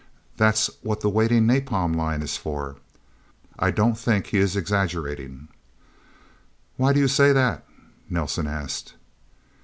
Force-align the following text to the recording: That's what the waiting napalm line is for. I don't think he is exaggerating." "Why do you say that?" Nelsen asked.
That's 0.35 0.71
what 0.81 1.01
the 1.01 1.09
waiting 1.11 1.45
napalm 1.45 1.95
line 1.95 2.23
is 2.23 2.35
for. 2.35 2.77
I 3.59 3.69
don't 3.69 3.95
think 3.99 4.25
he 4.25 4.39
is 4.39 4.55
exaggerating." 4.55 5.47
"Why 6.75 6.91
do 6.91 6.99
you 6.99 7.07
say 7.07 7.33
that?" 7.33 7.67
Nelsen 8.09 8.47
asked. 8.47 8.95